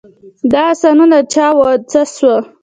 دا 0.51 0.61
آسونه 0.73 1.05
د 1.11 1.15
چا 1.33 1.47
وه 1.57 1.65
او 1.75 1.81
څه 1.91 2.01
سوه. 2.15 2.35